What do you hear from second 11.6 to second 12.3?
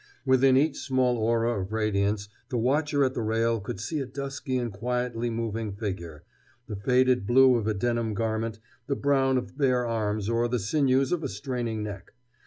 neck.